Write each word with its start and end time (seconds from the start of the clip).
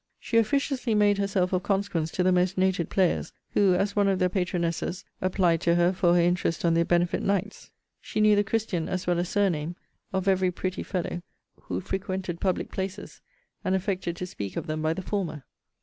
She 0.19 0.39
officiously 0.39 0.95
made 0.95 1.19
herself 1.19 1.53
of 1.53 1.61
consequence 1.61 2.09
to 2.13 2.23
the 2.23 2.31
most 2.31 2.57
noted 2.57 2.89
players; 2.89 3.33
who, 3.51 3.75
as 3.75 3.95
one 3.95 4.07
of 4.07 4.17
their 4.17 4.29
patronesses, 4.29 5.05
applied 5.21 5.61
to 5.61 5.75
her 5.75 5.93
for 5.93 6.15
her 6.15 6.19
interest 6.19 6.65
on 6.65 6.73
their 6.73 6.85
benefit 6.85 7.21
nights. 7.21 7.69
She 8.01 8.19
knew 8.19 8.35
the 8.35 8.43
christian, 8.43 8.89
as 8.89 9.05
well 9.05 9.19
as 9.19 9.29
sur 9.29 9.49
name 9.49 9.75
of 10.11 10.27
every 10.27 10.49
pretty 10.49 10.81
fellow 10.81 11.21
who 11.65 11.81
frequented 11.81 12.39
public 12.41 12.71
places; 12.71 13.21
and 13.63 13.75
affected 13.75 14.15
to 14.15 14.25
speak 14.25 14.57
of 14.57 14.65
them 14.65 14.81
by 14.81 14.93
the 14.95 15.03
former. 15.03 15.45